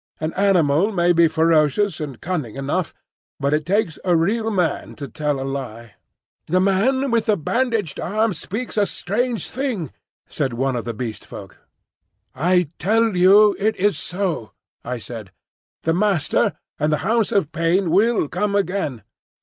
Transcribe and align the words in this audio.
An 0.19 0.33
animal 0.33 0.91
may 0.91 1.13
be 1.13 1.27
ferocious 1.27 1.99
and 1.99 2.19
cunning 2.19 2.55
enough, 2.55 2.91
but 3.39 3.53
it 3.53 3.67
takes 3.67 3.99
a 4.03 4.15
real 4.15 4.49
man 4.49 4.95
to 4.95 5.07
tell 5.07 5.39
a 5.39 5.45
lie. 5.47 5.93
"The 6.47 6.59
Man 6.59 7.11
with 7.11 7.27
the 7.27 7.37
Bandaged 7.37 7.99
Arm 7.99 8.33
speaks 8.33 8.77
a 8.77 8.87
strange 8.87 9.47
thing," 9.47 9.91
said 10.27 10.53
one 10.53 10.75
of 10.75 10.85
the 10.85 10.95
Beast 10.95 11.23
Folk. 11.23 11.59
"I 12.33 12.71
tell 12.79 13.15
you 13.15 13.55
it 13.59 13.75
is 13.75 13.99
so," 13.99 14.53
I 14.83 14.97
said. 14.97 15.31
"The 15.83 15.93
Master 15.93 16.53
and 16.79 16.91
the 16.91 17.05
House 17.05 17.31
of 17.31 17.51
Pain 17.51 17.91
will 17.91 18.27
come 18.27 18.55
again. 18.55 19.03